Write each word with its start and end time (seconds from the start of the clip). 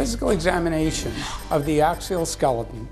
Physical 0.00 0.30
examination 0.30 1.12
of 1.50 1.66
the 1.66 1.82
axial 1.82 2.24
skeleton 2.24 2.88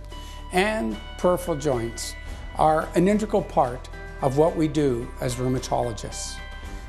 and 0.52 0.94
peripheral 1.16 1.56
joints 1.56 2.14
are 2.56 2.86
an 2.96 3.08
integral 3.08 3.40
part 3.40 3.88
of 4.20 4.36
what 4.36 4.54
we 4.54 4.68
do 4.68 5.08
as 5.22 5.36
rheumatologists. 5.36 6.36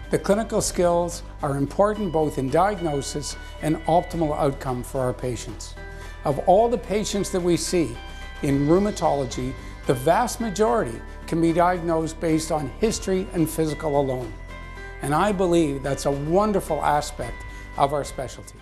The 0.09 0.20
clinical 0.20 0.59
skills 0.59 1.23
are 1.41 1.55
important 1.55 2.12
both 2.12 2.38
in 2.38 2.50
diagnosis 2.50 3.38
and 3.62 3.77
optimal 3.86 4.38
outcome 4.38 4.84
for 4.84 5.00
our 5.00 5.13
patients. 5.13 5.76
Of 6.26 6.40
all 6.40 6.67
the 6.67 6.77
patients 6.77 7.30
that 7.30 7.40
we 7.40 7.55
see 7.55 7.95
in 8.41 8.67
rheumatology, 8.67 9.54
the 9.88 9.94
vast 9.94 10.41
majority 10.41 10.99
can 11.27 11.40
be 11.40 11.54
diagnosed 11.54 12.20
based 12.20 12.52
on 12.52 12.67
history 12.81 13.26
and 13.31 13.49
physical 13.49 13.98
alone. 13.98 14.34
And 15.02 15.16
I 15.16 15.31
believe 15.31 15.81
that's 15.81 16.08
a 16.08 16.12
wonderful 16.12 16.84
aspect 16.84 17.41
of 17.77 17.94
our 17.94 18.04
specialty. 18.04 18.59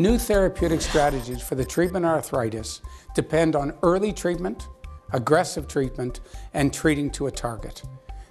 New 0.00 0.16
therapeutic 0.16 0.80
strategies 0.80 1.42
for 1.42 1.56
the 1.56 1.64
treatment 1.66 2.06
of 2.06 2.12
arthritis 2.12 2.80
depend 3.14 3.54
on 3.54 3.74
early 3.82 4.14
treatment, 4.14 4.68
aggressive 5.12 5.68
treatment, 5.68 6.20
and 6.54 6.72
treating 6.72 7.10
to 7.10 7.26
a 7.26 7.30
target. 7.30 7.82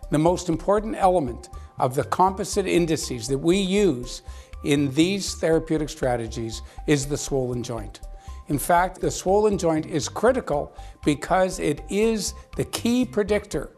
The 0.09 0.17
most 0.17 0.49
important 0.49 0.95
element 0.95 1.49
of 1.77 1.93
the 1.93 2.05
composite 2.05 2.65
indices 2.65 3.27
that 3.27 3.37
we 3.37 3.57
use 3.59 4.23
in 4.63 4.91
these 4.95 5.35
therapeutic 5.35 5.89
strategies 5.89 6.63
is 6.87 7.05
the 7.05 7.15
swollen 7.15 7.61
joint. 7.61 7.99
In 8.47 8.57
fact, 8.57 8.99
the 8.99 9.11
swollen 9.11 9.55
joint 9.55 9.85
is 9.85 10.09
critical 10.09 10.75
because 11.05 11.59
it 11.59 11.81
is 11.87 12.33
the 12.55 12.65
key 12.65 13.05
predictor 13.05 13.69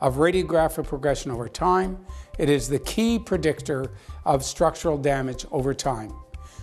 of 0.00 0.18
radiographic 0.18 0.86
progression 0.86 1.32
over 1.32 1.48
time. 1.48 1.98
It 2.38 2.48
is 2.48 2.68
the 2.68 2.78
key 2.78 3.18
predictor 3.18 3.90
of 4.24 4.44
structural 4.44 4.96
damage 4.96 5.46
over 5.50 5.74
time. 5.74 6.12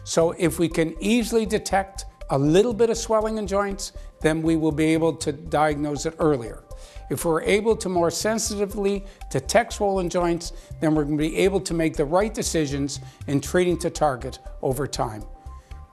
So 0.07 0.33
if 0.37 0.57
we 0.57 0.69
can 0.69 0.95
easily 1.01 1.45
detect 1.45 2.05
a 2.29 2.37
little 2.39 2.73
bit 2.73 2.89
of 2.89 2.97
swelling 2.97 3.37
in 3.39 3.45
joints, 3.45 3.91
then 4.21 4.41
we 4.41 4.55
will 4.55 4.71
be 4.71 4.93
able 4.93 5.13
to 5.17 5.33
diagnose 5.33 6.05
it 6.05 6.15
earlier. 6.19 6.63
If 7.09 7.25
we're 7.25 7.41
able 7.41 7.75
to 7.75 7.89
more 7.89 8.09
sensitively 8.09 9.03
detect 9.29 9.73
swollen 9.73 10.09
joints, 10.09 10.53
then 10.79 10.95
we're 10.95 11.03
going 11.03 11.17
to 11.17 11.21
be 11.29 11.35
able 11.35 11.59
to 11.59 11.73
make 11.73 11.97
the 11.97 12.05
right 12.05 12.33
decisions 12.33 13.01
in 13.27 13.41
treating 13.41 13.77
to 13.79 13.89
target 13.89 14.39
over 14.61 14.87
time. 14.87 15.25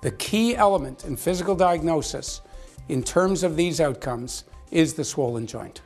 The 0.03 0.13
key 0.13 0.55
element 0.55 1.07
in 1.07 1.17
physical 1.17 1.57
diagnosis 1.57 2.41
in 2.89 3.03
terms 3.03 3.43
of 3.43 3.57
these 3.57 3.81
outcomes 3.81 4.45
is 4.71 4.95
the 4.95 5.03
swollen 5.03 5.49
joint. 5.49 5.83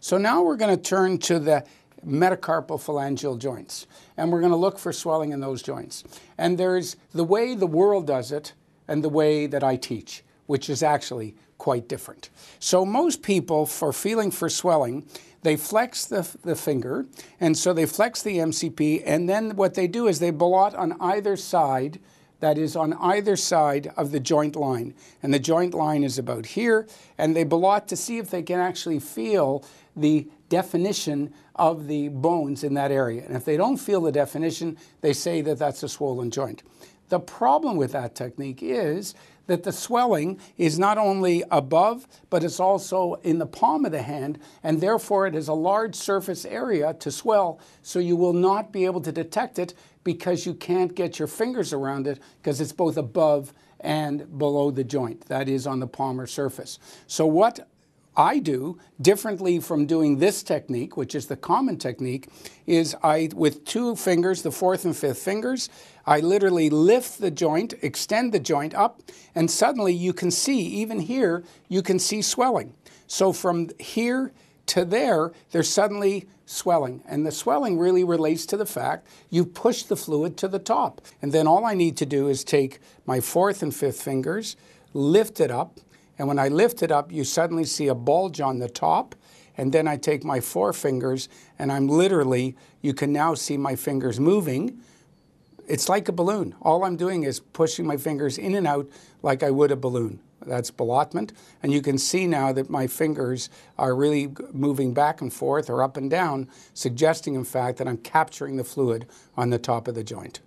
So 0.00 0.16
now 0.16 0.40
we're 0.40 0.56
going 0.56 0.74
to 0.74 0.82
turn 0.82 1.18
to 1.18 1.38
the 1.38 1.66
metacarpal 2.06 2.78
phalangeal 2.78 3.38
joints. 3.38 3.86
And 4.16 4.32
we're 4.32 4.40
going 4.40 4.52
to 4.52 4.56
look 4.56 4.78
for 4.78 4.92
swelling 4.92 5.32
in 5.32 5.40
those 5.40 5.62
joints. 5.62 6.04
And 6.36 6.58
there's 6.58 6.96
the 7.12 7.24
way 7.24 7.54
the 7.54 7.66
world 7.66 8.06
does 8.06 8.32
it 8.32 8.52
and 8.86 9.04
the 9.04 9.08
way 9.08 9.46
that 9.46 9.62
I 9.62 9.76
teach, 9.76 10.22
which 10.46 10.70
is 10.70 10.82
actually 10.82 11.34
quite 11.58 11.88
different. 11.88 12.30
So 12.58 12.84
most 12.84 13.22
people, 13.22 13.66
for 13.66 13.92
feeling 13.92 14.30
for 14.30 14.48
swelling, 14.48 15.06
they 15.42 15.56
flex 15.56 16.04
the, 16.06 16.28
the 16.44 16.56
finger, 16.56 17.06
and 17.40 17.56
so 17.56 17.72
they 17.72 17.86
flex 17.86 18.22
the 18.22 18.38
MCP, 18.38 19.02
and 19.06 19.28
then 19.28 19.54
what 19.56 19.74
they 19.74 19.86
do 19.86 20.08
is 20.08 20.18
they 20.18 20.30
blot 20.30 20.74
on 20.74 20.96
either 21.00 21.36
side 21.36 22.00
that 22.40 22.58
is 22.58 22.76
on 22.76 22.92
either 22.94 23.36
side 23.36 23.92
of 23.96 24.12
the 24.12 24.20
joint 24.20 24.56
line. 24.56 24.94
And 25.22 25.34
the 25.34 25.38
joint 25.38 25.74
line 25.74 26.04
is 26.04 26.18
about 26.18 26.46
here, 26.46 26.86
and 27.16 27.34
they 27.34 27.44
blot 27.44 27.88
to 27.88 27.96
see 27.96 28.18
if 28.18 28.30
they 28.30 28.42
can 28.42 28.60
actually 28.60 29.00
feel 29.00 29.64
the 29.96 30.28
definition 30.48 31.32
of 31.56 31.88
the 31.88 32.08
bones 32.08 32.62
in 32.62 32.74
that 32.74 32.92
area. 32.92 33.24
And 33.24 33.36
if 33.36 33.44
they 33.44 33.56
don't 33.56 33.76
feel 33.76 34.00
the 34.00 34.12
definition, 34.12 34.78
they 35.00 35.12
say 35.12 35.40
that 35.42 35.58
that's 35.58 35.82
a 35.82 35.88
swollen 35.88 36.30
joint. 36.30 36.62
The 37.08 37.20
problem 37.20 37.76
with 37.76 37.92
that 37.92 38.14
technique 38.14 38.62
is 38.62 39.14
that 39.48 39.64
the 39.64 39.72
swelling 39.72 40.38
is 40.56 40.78
not 40.78 40.96
only 40.96 41.42
above, 41.50 42.06
but 42.30 42.44
it's 42.44 42.60
also 42.60 43.14
in 43.24 43.38
the 43.38 43.46
palm 43.46 43.84
of 43.84 43.90
the 43.90 44.02
hand, 44.02 44.38
and 44.62 44.80
therefore 44.80 45.26
it 45.26 45.34
has 45.34 45.48
a 45.48 45.54
large 45.54 45.96
surface 45.96 46.44
area 46.44 46.94
to 46.94 47.10
swell, 47.10 47.58
so 47.82 47.98
you 47.98 48.14
will 48.14 48.32
not 48.32 48.72
be 48.72 48.84
able 48.84 49.00
to 49.00 49.10
detect 49.10 49.58
it 49.58 49.74
because 50.04 50.46
you 50.46 50.54
can't 50.54 50.94
get 50.94 51.18
your 51.18 51.28
fingers 51.28 51.72
around 51.72 52.06
it 52.06 52.20
because 52.40 52.60
it's 52.60 52.72
both 52.72 52.96
above 52.96 53.52
and 53.80 54.38
below 54.38 54.70
the 54.70 54.84
joint, 54.84 55.26
that 55.26 55.48
is 55.48 55.66
on 55.66 55.80
the 55.80 55.86
palmar 55.86 56.26
surface. 56.26 56.78
So 57.06 57.26
what 57.26 57.68
I 58.18 58.40
do 58.40 58.78
differently 59.00 59.60
from 59.60 59.86
doing 59.86 60.18
this 60.18 60.42
technique, 60.42 60.96
which 60.96 61.14
is 61.14 61.26
the 61.26 61.36
common 61.36 61.78
technique, 61.78 62.28
is 62.66 62.96
I, 63.00 63.30
with 63.32 63.64
two 63.64 63.94
fingers, 63.94 64.42
the 64.42 64.50
fourth 64.50 64.84
and 64.84 64.96
fifth 64.96 65.20
fingers, 65.20 65.70
I 66.04 66.18
literally 66.18 66.68
lift 66.68 67.20
the 67.20 67.30
joint, 67.30 67.74
extend 67.80 68.32
the 68.32 68.40
joint 68.40 68.74
up, 68.74 69.02
and 69.36 69.48
suddenly 69.48 69.92
you 69.92 70.12
can 70.12 70.32
see, 70.32 70.58
even 70.58 70.98
here, 70.98 71.44
you 71.68 71.80
can 71.80 72.00
see 72.00 72.20
swelling. 72.20 72.74
So 73.06 73.32
from 73.32 73.70
here 73.78 74.32
to 74.66 74.84
there, 74.84 75.30
there's 75.52 75.68
suddenly 75.68 76.26
swelling. 76.44 77.04
And 77.06 77.24
the 77.24 77.30
swelling 77.30 77.78
really 77.78 78.02
relates 78.02 78.46
to 78.46 78.56
the 78.56 78.66
fact 78.66 79.06
you 79.30 79.44
push 79.44 79.84
the 79.84 79.96
fluid 79.96 80.36
to 80.38 80.48
the 80.48 80.58
top. 80.58 81.02
And 81.22 81.30
then 81.30 81.46
all 81.46 81.64
I 81.64 81.74
need 81.74 81.96
to 81.98 82.06
do 82.06 82.28
is 82.28 82.42
take 82.42 82.80
my 83.06 83.20
fourth 83.20 83.62
and 83.62 83.72
fifth 83.72 84.02
fingers, 84.02 84.56
lift 84.92 85.38
it 85.38 85.52
up, 85.52 85.78
and 86.18 86.26
when 86.26 86.38
I 86.38 86.48
lift 86.48 86.82
it 86.82 86.90
up, 86.90 87.12
you 87.12 87.24
suddenly 87.24 87.64
see 87.64 87.86
a 87.88 87.94
bulge 87.94 88.40
on 88.40 88.58
the 88.58 88.68
top. 88.68 89.14
And 89.56 89.72
then 89.72 89.88
I 89.88 89.96
take 89.96 90.24
my 90.24 90.40
four 90.40 90.72
fingers 90.72 91.28
and 91.58 91.72
I'm 91.72 91.88
literally, 91.88 92.56
you 92.80 92.94
can 92.94 93.12
now 93.12 93.34
see 93.34 93.56
my 93.56 93.76
fingers 93.76 94.20
moving. 94.20 94.80
It's 95.66 95.88
like 95.88 96.08
a 96.08 96.12
balloon. 96.12 96.54
All 96.62 96.84
I'm 96.84 96.96
doing 96.96 97.24
is 97.24 97.40
pushing 97.40 97.86
my 97.86 97.96
fingers 97.96 98.38
in 98.38 98.54
and 98.54 98.66
out 98.66 98.88
like 99.22 99.42
I 99.42 99.50
would 99.50 99.70
a 99.70 99.76
balloon. 99.76 100.20
That's 100.46 100.70
ballottement. 100.70 101.32
And 101.62 101.72
you 101.72 101.82
can 101.82 101.98
see 101.98 102.26
now 102.26 102.52
that 102.52 102.70
my 102.70 102.86
fingers 102.86 103.50
are 103.76 103.94
really 103.94 104.32
moving 104.52 104.94
back 104.94 105.20
and 105.20 105.32
forth 105.32 105.68
or 105.68 105.82
up 105.82 105.96
and 105.96 106.08
down, 106.08 106.48
suggesting, 106.74 107.34
in 107.34 107.44
fact, 107.44 107.78
that 107.78 107.88
I'm 107.88 107.98
capturing 107.98 108.56
the 108.56 108.64
fluid 108.64 109.06
on 109.36 109.50
the 109.50 109.58
top 109.58 109.88
of 109.88 109.94
the 109.94 110.04
joint. 110.04 110.40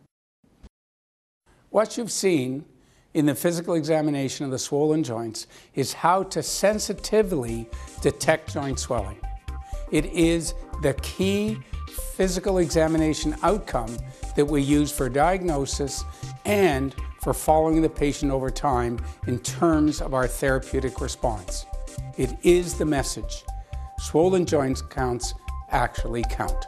What 1.69 1.97
you've 1.97 2.11
seen 2.11 2.65
in 3.13 3.25
the 3.25 3.35
physical 3.35 3.75
examination 3.75 4.45
of 4.45 4.51
the 4.51 4.59
swollen 4.59 5.03
joints 5.03 5.47
is 5.75 5.93
how 5.93 6.23
to 6.23 6.41
sensitively 6.41 7.69
detect 8.01 8.53
joint 8.53 8.79
swelling. 8.79 9.17
It 9.91 10.05
is 10.05 10.53
the 10.81 10.93
key 10.95 11.57
physical 12.15 12.59
examination 12.59 13.35
outcome 13.43 13.97
that 14.35 14.45
we 14.45 14.61
use 14.61 14.91
for 14.91 15.09
diagnosis 15.09 16.03
and 16.45 16.95
for 17.21 17.33
following 17.33 17.81
the 17.81 17.89
patient 17.89 18.31
over 18.31 18.49
time 18.49 18.99
in 19.27 19.39
terms 19.39 20.01
of 20.01 20.13
our 20.13 20.27
therapeutic 20.27 21.01
response. 21.01 21.65
It 22.17 22.31
is 22.43 22.77
the 22.77 22.85
message. 22.85 23.43
Swollen 23.99 24.45
joints 24.45 24.81
counts 24.81 25.33
actually 25.69 26.23
count. 26.29 26.65